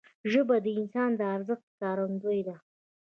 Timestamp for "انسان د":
0.79-1.21